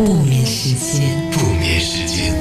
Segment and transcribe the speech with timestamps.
[0.00, 1.30] 不眠时间。
[1.30, 2.34] 不眠时间。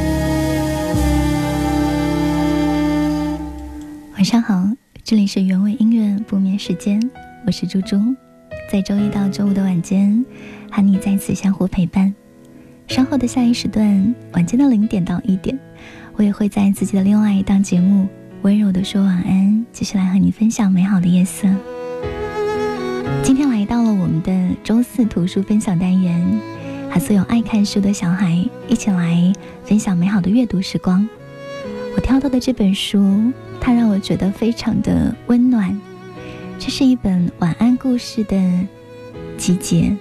[4.14, 4.66] 晚上好，
[5.04, 7.02] 这里是原味音乐不眠时间，
[7.46, 8.00] 我是猪猪，
[8.72, 10.26] 在周一到周五的晚间，
[10.72, 12.16] 和你再次相互陪伴。
[12.88, 15.60] 稍后的下一时段，晚间的零点到一点，
[16.16, 18.06] 我也会在自己的另外一档节目
[18.44, 21.46] 《温柔的说晚安》，继续来和你分享美好的夜色。
[23.22, 26.26] 今天来到了我们的周四图书分享单元，
[26.92, 29.34] 和所有爱看书的小孩一起来
[29.64, 31.08] 分享美好的阅读时光。
[31.96, 35.80] 我挑到的这本书，它让我觉得非常的温暖。
[36.58, 38.38] 这是一本晚安故事的
[39.38, 39.96] 集结，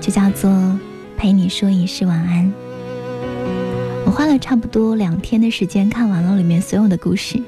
[0.00, 0.50] 就叫做
[1.16, 2.46] 《陪你说一世晚安》。
[4.04, 7.40] 我花了差不多两天的时间看完了里面所有的故事。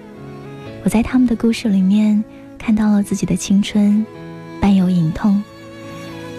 [0.84, 2.22] 我在他们的故事里面
[2.58, 4.04] 看到了自己的青春。
[4.60, 5.42] 伴有隐痛，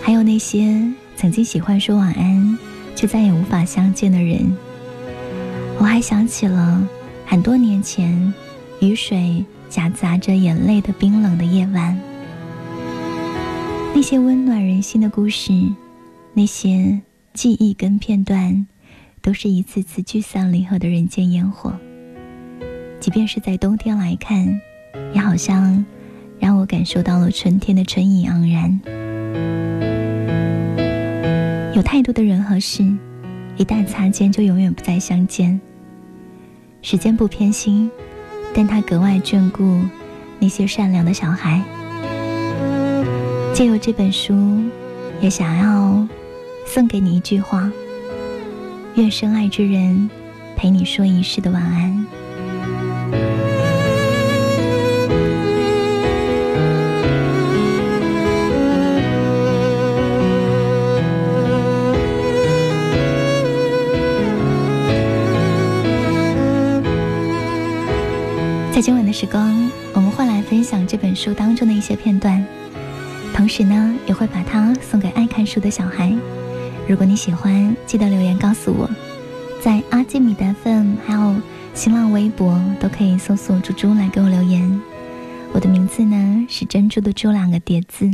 [0.02, 0.82] 还有那些
[1.24, 2.60] 曾经喜欢说晚安，
[2.98, 4.40] 却再也无法相见的人。
[5.80, 6.86] 我还想起了
[7.26, 8.34] 很多年前，
[8.82, 11.98] 雨水夹杂着眼泪的冰冷的夜晚，
[13.96, 15.54] 那些温暖人心的故事，
[16.34, 17.00] 那些
[17.34, 18.68] 记忆跟片段，
[19.22, 21.74] 都是一次次聚散离合的人间烟火。
[23.00, 24.60] 即便是在冬天来看，
[25.14, 25.86] 也好像。
[26.38, 28.82] 让我感受到了春天的春意盎然。
[31.84, 32.84] 太多的人和事，
[33.58, 35.60] 一旦擦肩就永远不再相见。
[36.82, 37.92] 时间不偏心，
[38.54, 39.80] 但他格外眷顾
[40.40, 41.62] 那些善良的小孩。
[43.54, 44.34] 借由这本书，
[45.22, 46.08] 也想要
[46.66, 47.72] 送给你一句话：
[48.96, 50.10] 愿深爱之人
[50.56, 52.06] 陪你说一世的晚安。
[68.84, 72.46] 今晚的时光，我们会来分享这本书当中的一些片段，
[73.34, 76.14] 同时呢，也会把它送给爱看书的小孩。
[76.86, 78.90] 如果你喜欢，记得留言告诉我，
[79.62, 81.42] 在阿基米德 FM 还有
[81.74, 84.82] 新浪微博都可以搜索“猪猪”来给我留言。
[85.54, 88.12] 我的名字呢是珍珠的“珠”两个叠字。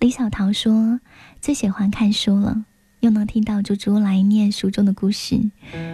[0.00, 1.00] 李小桃说
[1.40, 2.66] ：“最喜欢看书了，
[3.00, 5.40] 又能听到猪猪来念书中的故事，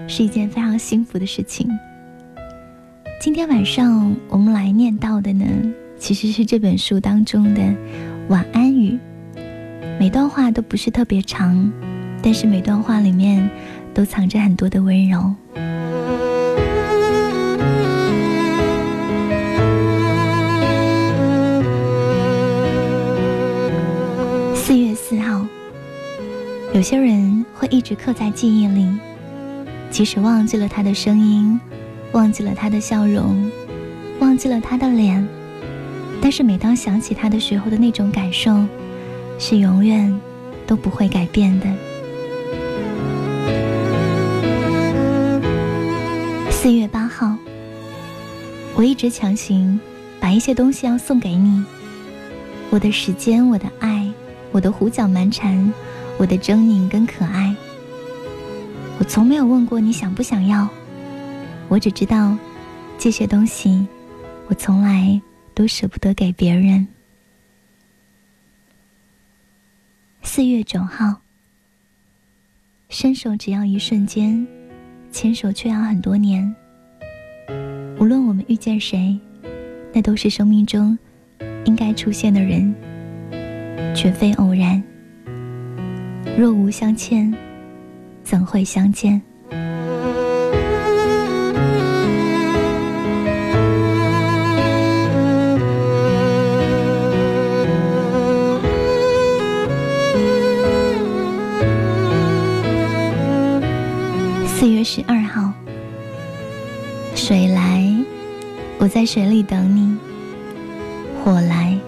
[0.08, 1.70] 是一件非常幸福的事情。”
[3.18, 5.44] 今天晚上我们来念到的呢，
[5.98, 7.62] 其实是这本书当中的
[8.28, 8.98] 晚安语。
[9.98, 11.72] 每段话都不是特别长，
[12.22, 13.48] 但是每段话里面
[13.94, 15.34] 都藏着很多的温柔。
[24.54, 25.44] 四月四号，
[26.74, 28.86] 有些人会一直刻在记忆里，
[29.90, 31.58] 即使忘记了他的声音。
[32.12, 33.50] 忘记了他的笑容，
[34.20, 35.26] 忘记了他的脸，
[36.20, 38.64] 但是每当想起他的时候的那种感受，
[39.38, 40.18] 是永远
[40.66, 41.66] 都不会改变的。
[46.50, 47.36] 四月八号，
[48.74, 49.78] 我一直强行
[50.18, 51.62] 把一些东西要送给你，
[52.70, 54.10] 我的时间，我的爱，
[54.52, 55.72] 我的胡搅蛮缠，
[56.16, 57.54] 我的狰狞跟可爱，
[58.98, 60.66] 我从没有问过你想不想要。
[61.68, 62.36] 我只知道，
[62.96, 63.86] 这些东西，
[64.48, 65.20] 我从来
[65.54, 66.86] 都舍不得给别人。
[70.22, 71.20] 四月九号，
[72.88, 74.46] 伸手只要一瞬间，
[75.10, 76.54] 牵手却要很多年。
[77.98, 79.18] 无论我们遇见谁，
[79.92, 80.96] 那都是生命中
[81.64, 82.72] 应该出现的人，
[83.94, 84.82] 绝非偶然。
[86.38, 87.34] 若无相欠，
[88.22, 89.20] 怎会相见？
[104.66, 105.52] 四月十二号，
[107.14, 107.88] 水来，
[108.78, 109.96] 我在水里等你；
[111.22, 111.78] 火来，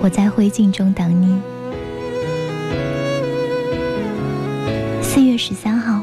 [0.00, 1.36] 我在灰烬中等你。
[5.02, 6.00] 四月十三号，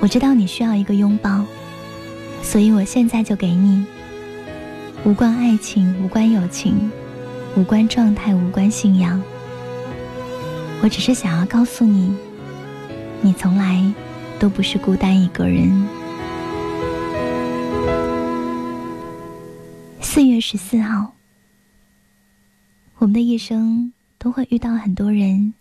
[0.00, 1.44] 我知道你需要一个拥抱，
[2.42, 3.86] 所以我现在就给你。
[5.04, 6.90] 无关爱情，无关友情，
[7.54, 9.22] 无关状态，无关信仰。
[10.82, 12.12] 我只是想要告诉你，
[13.20, 13.80] 你从来
[14.44, 15.72] 都不是孤单一个人。
[20.02, 21.14] 四月十四号，
[22.98, 25.54] 我们的一生都会遇到很多人，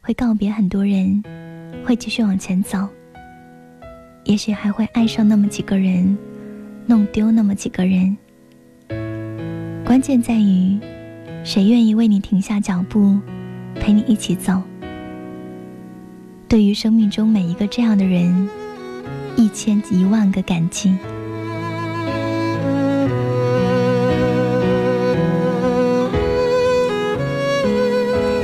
[0.00, 1.22] 会告别很多人，
[1.84, 2.88] 会继续往前走。
[4.24, 6.16] 也许还会爱上那么几个人，
[6.86, 8.16] 弄丢那么几个人。
[9.84, 10.80] 关键在于，
[11.44, 13.20] 谁愿意为你停下脚步，
[13.74, 14.62] 陪你一起走。
[16.52, 18.46] 对于生命中每一个这样的人，
[19.38, 20.94] 一千一万个感激。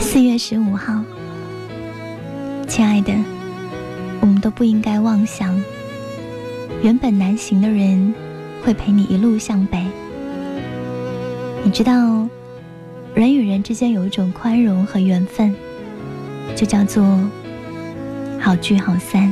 [0.00, 1.04] 四月十五号，
[2.66, 3.12] 亲爱的，
[4.22, 5.62] 我们都不应该妄想，
[6.82, 8.14] 原本难行的人，
[8.64, 9.84] 会陪你一路向北。
[11.62, 12.26] 你知道，
[13.14, 15.54] 人与人之间有一种宽容和缘分，
[16.56, 17.04] 就叫做
[18.48, 19.30] 好聚好散。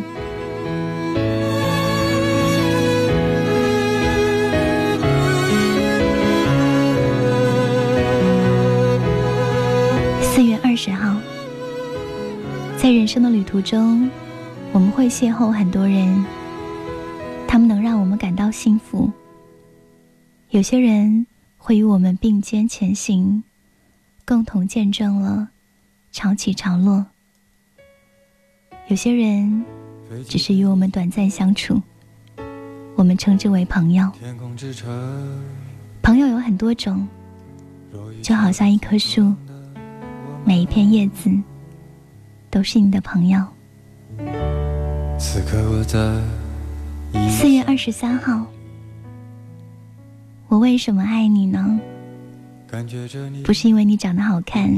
[10.20, 11.16] 四月二十号，
[12.76, 14.10] 在人生的旅途中，
[14.70, 16.22] 我们会邂逅很多人，
[17.48, 19.10] 他们能让我们感到幸福。
[20.50, 21.26] 有些人。
[21.56, 23.42] 会与我们并肩前行，
[24.26, 25.48] 共同见证了
[26.12, 27.06] 潮起潮落。
[28.88, 29.64] 有些人
[30.28, 31.82] 只是与我们短暂相处，
[32.94, 34.08] 我们称之为朋友。
[36.02, 37.04] 朋友有很多种，
[38.22, 39.34] 就好像一棵树，
[40.44, 41.28] 每一片叶子
[42.48, 43.44] 都是你的朋友。
[45.18, 45.40] 四
[47.50, 48.46] 月二十三号。
[50.46, 51.80] 我为什么爱你呢？
[53.42, 54.70] 不是因为你长得好看，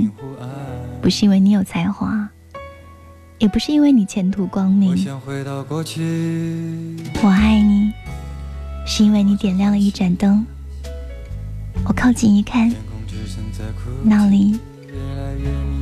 [1.03, 2.27] 不是因为你有才华，
[3.39, 4.91] 也不是因为你前途光明。
[7.23, 7.93] 我爱你，
[8.85, 10.45] 是因为你点亮了一盏灯。
[11.85, 12.69] 我靠近一看，
[14.03, 14.59] 那里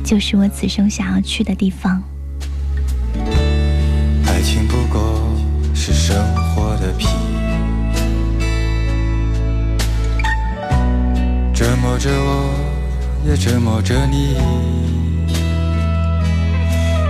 [0.03, 1.99] 就是我此生想要去的地方。
[4.27, 5.35] 爱情不过
[5.73, 6.15] 是生
[6.53, 7.07] 活的皮。
[11.55, 12.53] 折磨着我，
[13.25, 14.37] 也折磨着你。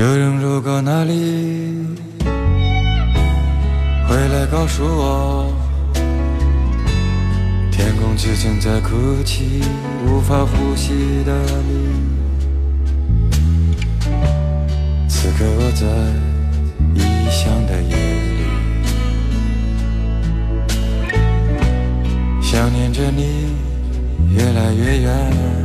[0.00, 1.12] 有人路过那里，
[4.08, 5.52] 回来告诉我，
[7.70, 9.60] 天空之城在哭泣，
[10.06, 11.38] 无法呼吸的
[11.68, 12.00] 你。
[15.06, 15.84] 此刻我在
[16.94, 17.94] 异乡的夜
[18.38, 18.40] 里，
[22.40, 23.54] 想念着你
[24.34, 25.59] 越来越远。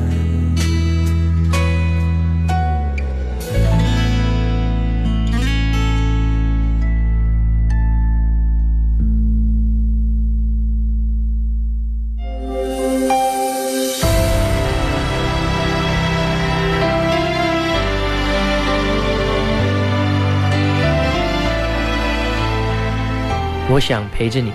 [23.76, 24.54] 我想陪着你，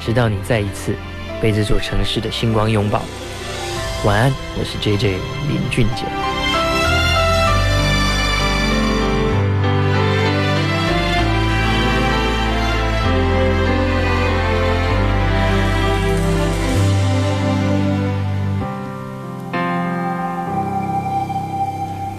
[0.00, 0.94] 直到你再一次
[1.38, 3.02] 被这座城市的星光拥抱。
[4.06, 6.06] 晚安，我是 J J 林俊杰。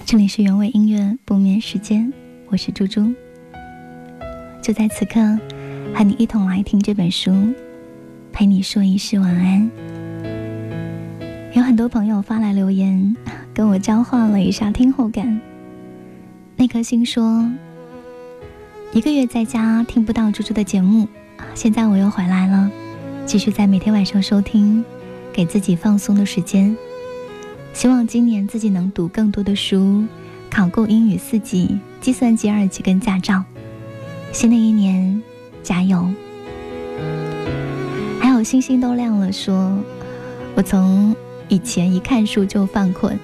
[0.06, 2.14] 这里是原味音乐不眠时间，
[2.50, 3.12] 我是猪猪。
[4.62, 5.20] 就在此刻。
[5.94, 7.32] 和你一同来听这本书，
[8.32, 9.70] 陪你说一世晚安。
[11.54, 13.15] 有很多朋友发来留言，
[13.54, 15.39] 跟我交换了一下听后感。
[16.58, 17.50] 那颗心说：
[18.92, 21.08] 一个月在家听不到猪猪的节目，
[21.54, 22.70] 现在我又回来了，
[23.25, 24.84] 继续在每天晚上收听，
[25.32, 26.75] 给自己放松的时间。
[27.74, 30.04] 希望今年自己能读更多的书，
[30.50, 33.44] 考够英语四级、计算机二级跟驾照。
[34.34, 35.24] 新的一年。
[35.65, 36.07] 加油！
[38.22, 39.75] 还有星星都亮了，说
[40.53, 41.15] 我从
[41.48, 43.19] 以前一看书就犯困，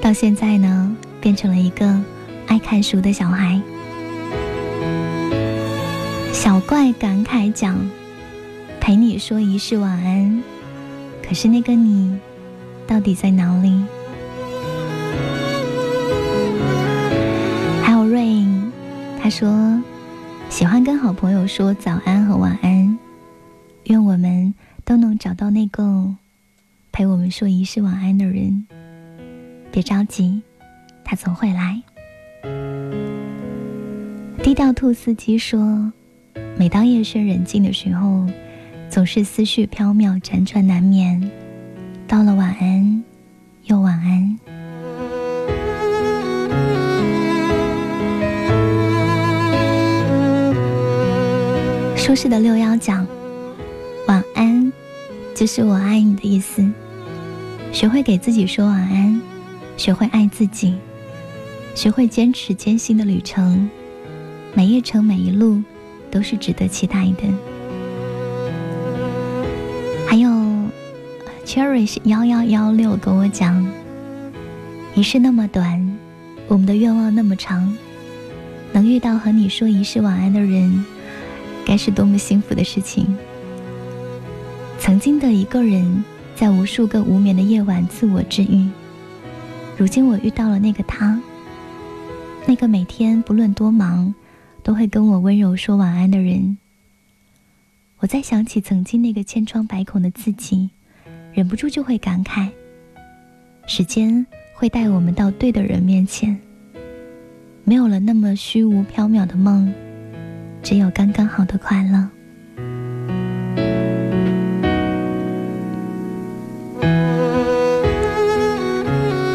[0.00, 2.00] 到现在呢，变成了一个
[2.46, 3.60] 爱看书的小孩。
[6.32, 7.76] 小怪感慨讲
[8.80, 10.42] ：“陪你说一世晚安，
[11.26, 12.16] 可是那个你
[12.86, 13.72] 到底在哪里？”
[17.82, 18.70] 还有 Rain，
[19.20, 19.82] 他说。
[20.48, 22.98] 喜欢跟好朋友说早安和晚安，
[23.84, 26.14] 愿我们都能找到那个
[26.92, 28.66] 陪我们说一世晚安的人。
[29.70, 30.40] 别着急，
[31.04, 31.82] 他总会来。
[34.42, 35.92] 低调兔司机说
[36.56, 38.26] ：“每当夜深人静的时候，
[38.88, 41.30] 总是思绪飘渺，辗转难眠。
[42.08, 43.04] 到了晚安，
[43.64, 44.38] 又晚安。”
[52.06, 53.04] 舒适的六幺讲
[54.06, 54.72] 晚安，
[55.34, 56.64] 就是我爱你的意思。
[57.72, 59.20] 学会给自己说晚安，
[59.76, 60.76] 学会爱自己，
[61.74, 63.68] 学会坚持艰辛的旅程，
[64.54, 65.60] 每一程每一路
[66.08, 67.24] 都是值得期待的。
[70.06, 70.30] 还有
[71.44, 73.66] ，Cherish 幺幺幺六跟我讲，
[74.94, 75.98] 一世那么短，
[76.46, 77.76] 我们的愿望那么长，
[78.70, 80.84] 能遇到和你说一世晚安的人。
[81.66, 83.04] 该是多么幸福的事情！
[84.78, 86.04] 曾经的一个人，
[86.36, 88.68] 在无数个无眠的夜晚自我治愈。
[89.76, 91.20] 如今我遇到了那个他，
[92.46, 94.14] 那个每天不论多忙，
[94.62, 96.56] 都会跟我温柔说晚安的人。
[97.98, 100.70] 我在想起曾经那个千疮百孔的自己，
[101.34, 102.48] 忍不住就会感慨：
[103.66, 106.38] 时间会带我们到对的人面前，
[107.64, 109.74] 没有了那么虚无缥缈的梦。
[110.66, 112.08] 只有刚刚好的快乐。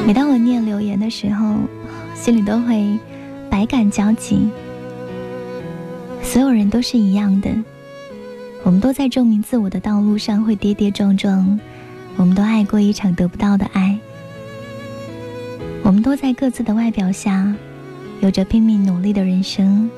[0.05, 1.55] 每当我念留言的时候，
[2.13, 2.99] 心里都会
[3.49, 4.49] 百感交集。
[6.21, 7.49] 所有人都是一样的，
[8.63, 11.57] 我们都在证明自我的道路上会跌跌撞撞，
[12.17, 13.97] 我们都爱过一场得不到的爱，
[15.81, 17.55] 我们都在各自的外表下，
[18.19, 19.89] 有着拼命努力的人生。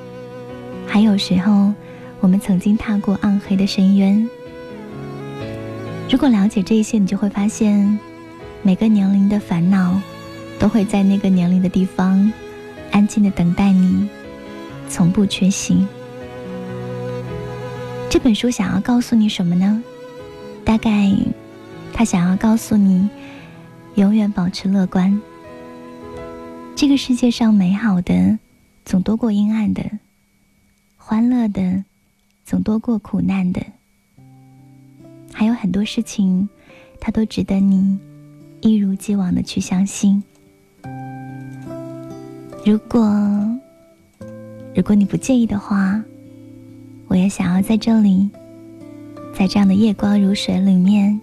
[0.87, 1.73] 还有时候，
[2.19, 4.29] 我们曾经踏过暗黑的深渊。
[6.09, 7.97] 如果了解这些，你就会发现，
[8.61, 9.99] 每个年龄的烦恼，
[10.59, 12.31] 都会在那个年龄的地方，
[12.91, 14.07] 安静的等待你，
[14.87, 15.85] 从不缺席。
[18.09, 19.83] 这本书想要告诉你什么呢？
[20.63, 21.11] 大概，
[21.91, 23.09] 他想要告诉你，
[23.95, 25.19] 永远保持乐观。
[26.75, 28.37] 这个世界上美好的，
[28.85, 29.83] 总多过阴暗的。
[31.05, 31.83] 欢乐的
[32.45, 33.62] 总多过苦难的，
[35.33, 36.48] 还有很多事情，
[36.98, 38.00] 它都值得你
[38.62, 40.24] 一如既往的去相信。
[42.65, 43.01] 如果
[44.74, 46.01] 如果你不介意的话，
[47.10, 48.29] 我也想要在这里，
[49.38, 51.19] 在这样的夜光如水里面，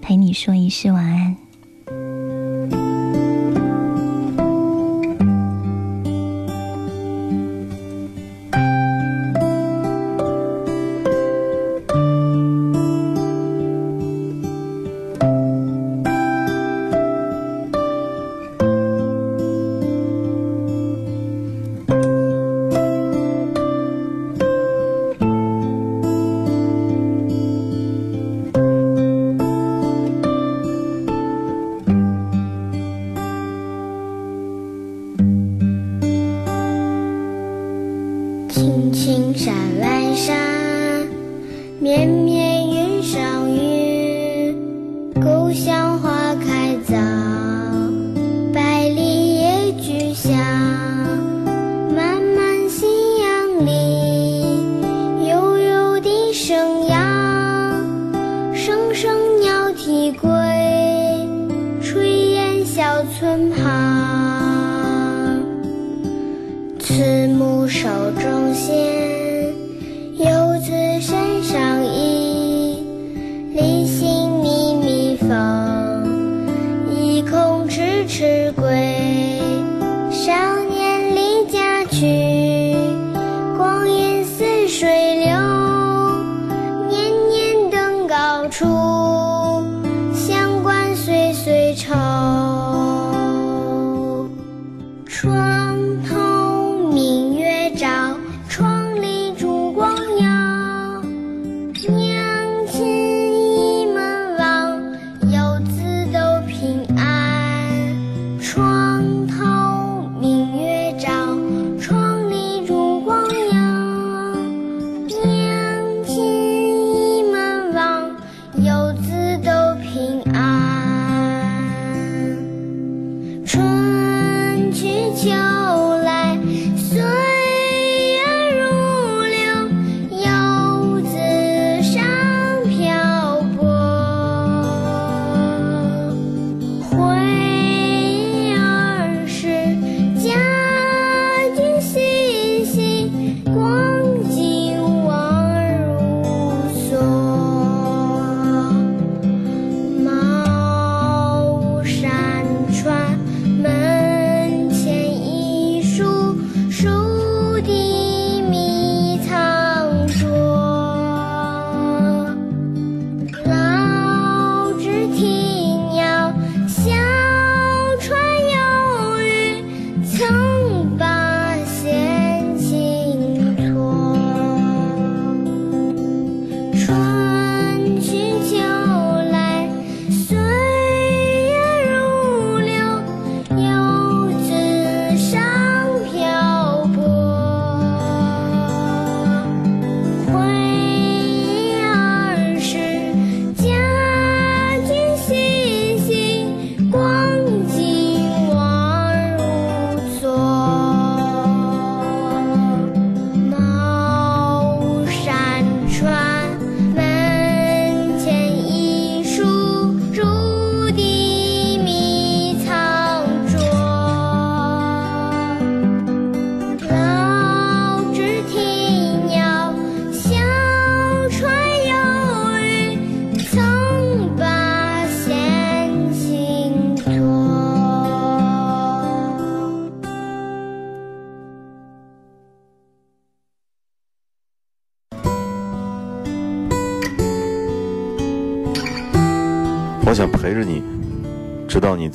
[0.00, 1.36] 陪你说一世晚安。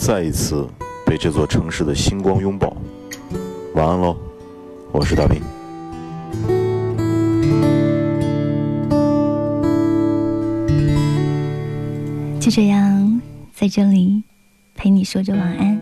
[0.07, 0.65] 再一次
[1.05, 2.77] 被这座城市的星光拥抱。
[3.75, 4.15] 晚安喽，
[4.93, 5.41] 我是大平。
[12.39, 13.21] 就这样，
[13.53, 14.23] 在这里
[14.75, 15.77] 陪你说着晚安。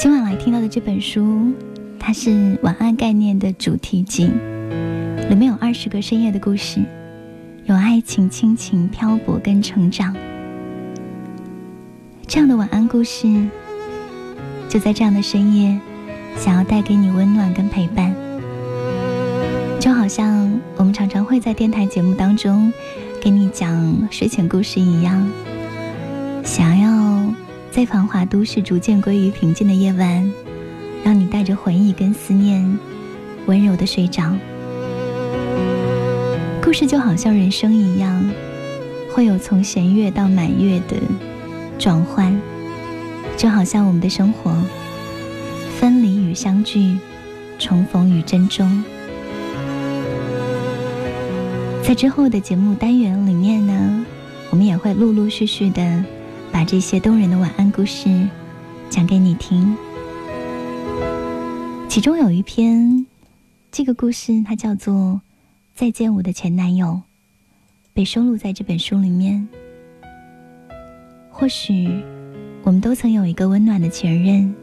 [0.00, 1.52] 今晚来听到的这本书，
[1.96, 4.24] 它是晚安概念的主题集，
[5.28, 6.80] 里面有二十个深夜的故事，
[7.66, 10.12] 有爱情、亲情、漂泊跟成长。
[12.30, 13.26] 这样的晚安故事，
[14.68, 15.76] 就在这样的深夜，
[16.36, 18.14] 想要带给你温暖跟陪伴。
[19.80, 22.72] 就好像我们常常会在电台节目当中
[23.20, 25.28] 给你讲睡前故事一样，
[26.44, 27.34] 想要
[27.72, 30.32] 在繁华都市逐渐归于平静的夜晚，
[31.02, 32.78] 让你带着回忆跟思念，
[33.46, 34.22] 温柔的睡着。
[36.62, 38.24] 故事就好像人生一样，
[39.12, 40.96] 会有从弦月到满月的
[41.80, 42.38] 转换，
[43.38, 44.54] 就好像我们的生活，
[45.78, 46.98] 分离与相聚，
[47.58, 48.84] 重逢与珍重。
[51.82, 54.04] 在之后的节目单元里面呢，
[54.50, 56.04] 我们也会陆陆续续的
[56.52, 58.10] 把这些动人的晚安故事
[58.90, 59.74] 讲给你听。
[61.88, 63.06] 其中有一篇，
[63.72, 64.94] 这个故事它叫做
[65.74, 66.88] 《再见我的前男友》，
[67.94, 69.48] 被收录在这本书里面。
[71.40, 71.88] 或许
[72.62, 74.54] 我们都曾有一个温暖的前任，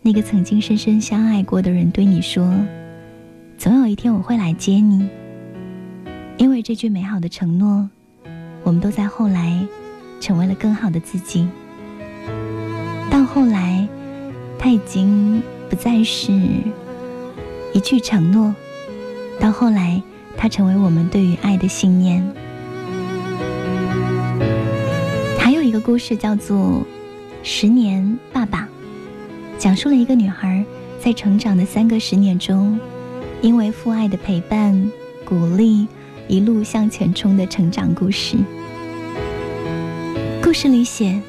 [0.00, 2.50] 那个曾经深深相爱过的人对你说
[3.58, 5.06] ：“总有一天我会来接你。”
[6.38, 7.90] 因为这句美好的承诺，
[8.64, 9.62] 我们都在后来
[10.18, 11.46] 成为了更好的自己。
[13.10, 13.86] 到后来，
[14.58, 16.32] 它已经不再是
[17.74, 18.54] 一句承诺，
[19.38, 20.02] 到后来，
[20.38, 22.26] 它成为我们对于爱的信念。
[25.86, 26.58] 故事叫做
[27.44, 28.62] 《十年爸爸》，
[29.56, 30.64] 讲述了一个女孩
[30.98, 32.76] 在成长的三个十年中，
[33.40, 34.90] 因为父爱的陪伴、
[35.24, 35.86] 鼓励，
[36.26, 38.36] 一路向前冲的成长故事。
[40.42, 41.22] 故事里写，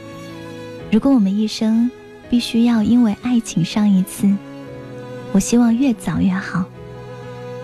[0.89, 1.91] 如果我们一生
[2.27, 4.27] 必须要因为爱情上一次，
[5.33, 6.65] 我希望越早越好，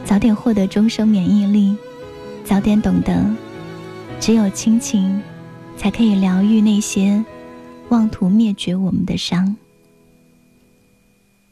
[0.05, 1.75] 早点获得终生免疫力，
[2.45, 3.25] 早点懂得，
[4.19, 5.19] 只有亲情
[5.77, 7.23] 才可以疗愈那些
[7.89, 9.55] 妄图灭绝我们的伤。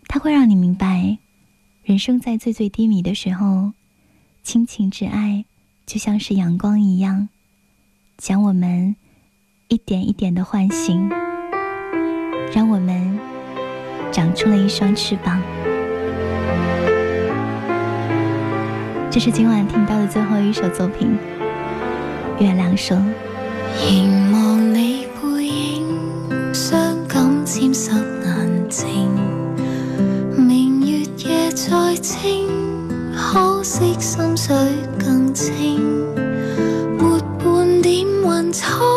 [0.08, 1.18] 它会让你明白，
[1.84, 3.72] 人生在最最低迷的时候，
[4.44, 5.46] 亲情之爱
[5.86, 7.30] 就像是阳光一样，
[8.18, 8.96] 将我们。
[9.68, 11.08] 一点一点的唤醒，
[12.54, 13.18] 让我们
[14.12, 15.42] 长出了一双翅膀。
[19.10, 21.18] 这是今晚听到的最后一首作品，
[22.44, 22.98] 《月亮说》。
[23.80, 27.92] 凝望你背影，伤感沾湿
[28.24, 29.10] 眼睛。
[30.38, 32.48] 明月夜再清，
[33.16, 34.56] 可惜心水
[35.00, 35.80] 更清，
[36.98, 38.91] 没半点云彩。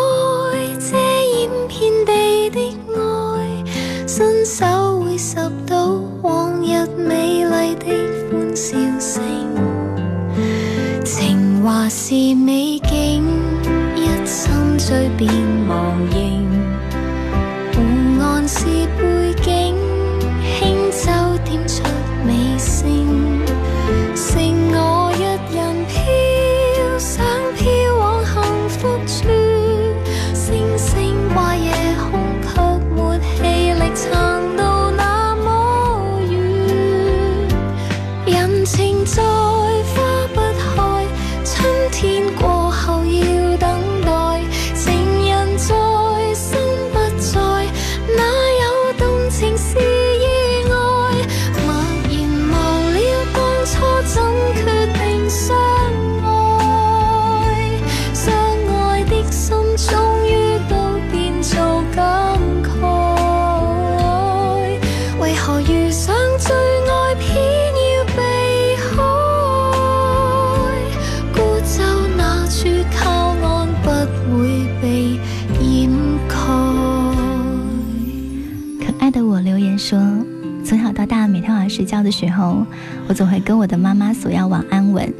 [82.05, 82.65] 的时候，
[83.09, 85.13] 我总会跟我的妈妈索要晚安吻，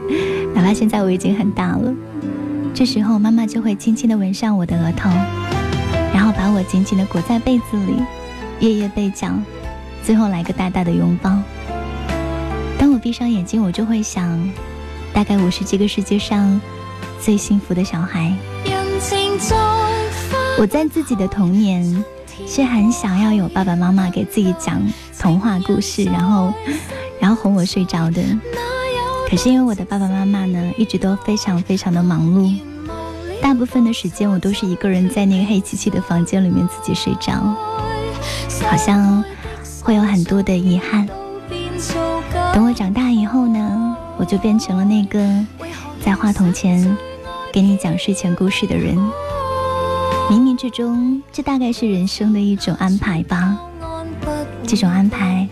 [0.54, 1.94] 哪怕现在我已经很大了。
[2.74, 5.08] 这时候，妈妈就会轻轻地吻上我的额头，
[6.12, 8.02] 然后把我紧紧地裹在被子里，
[8.60, 9.42] 夜夜被讲，
[10.02, 11.38] 最后来个大大的拥抱。
[12.78, 14.38] 当我闭上眼睛，我就会想，
[15.14, 16.60] 大概我是这个世界上
[17.20, 18.34] 最幸福的小孩。
[20.58, 22.04] 我在自己的童年。
[22.44, 24.82] 是很想要有爸爸妈妈给自己讲
[25.22, 26.52] 童话故事，然后，
[27.20, 28.20] 然后哄我睡着的。
[29.30, 32.52] 可是因为我的爸爸妈妈呢，一直都非常非常的忙碌，
[33.40, 37.34] 大部分的时间我都是一个人在那个黑漆漆的房间里面自己睡着，
[38.68, 39.22] 好像
[39.80, 41.08] 会有很多的遗憾。
[42.52, 45.20] 等我长大以后呢，我就变成了那个
[46.04, 46.96] 在话筒前
[47.52, 48.98] 给你讲睡前故事的人。
[50.28, 53.56] 冥冥之中，这大概是人生的一种安排吧。
[54.66, 55.48] 这种安排，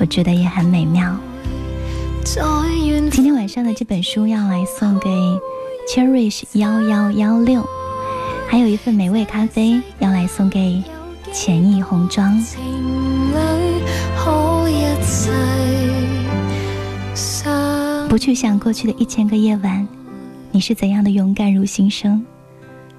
[0.00, 1.16] 我觉得也很美妙。
[3.10, 5.08] 今天晚上的这本书要来送给
[5.88, 7.66] Cherish 幺幺幺六，
[8.48, 10.82] 还有一份美味咖啡要来送给
[11.32, 12.38] 浅意红妆。
[18.08, 19.86] 不去想过去的一千个夜晚，
[20.50, 22.24] 你是怎样的勇敢如新生。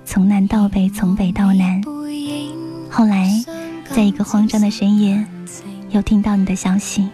[0.06, 1.82] 从南到北，从北到南。
[2.90, 3.30] 后来，
[3.92, 5.24] 在一个慌张的深夜，
[5.92, 7.10] 又听到你的消息，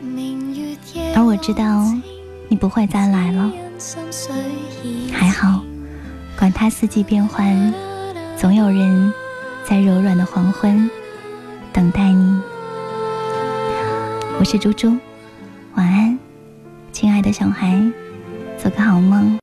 [1.15, 1.85] 而我知道
[2.49, 3.49] 你不会再来了。
[5.13, 5.61] 还好，
[6.37, 7.73] 管他四季变换，
[8.35, 9.13] 总有人
[9.63, 10.89] 在柔软的黄昏
[11.71, 12.41] 等待你。
[14.39, 14.97] 我是猪猪，
[15.75, 16.19] 晚安，
[16.91, 17.81] 亲爱的小孩，
[18.61, 19.33] 做个好梦。